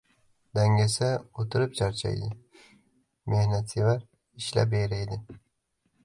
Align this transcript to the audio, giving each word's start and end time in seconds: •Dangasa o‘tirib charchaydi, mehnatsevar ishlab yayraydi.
•Dangasa 0.59 1.09
o‘tirib 1.41 1.75
charchaydi, 1.79 2.29
mehnatsevar 3.33 4.01
ishlab 4.43 4.73
yayraydi. 4.79 5.19